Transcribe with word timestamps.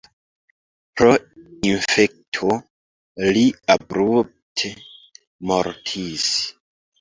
Pro 1.01 1.09
infekto 1.71 2.55
li 3.37 3.43
abrupte 3.75 4.73
mortis. 5.53 6.27